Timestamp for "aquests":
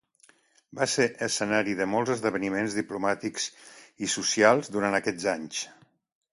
5.03-5.33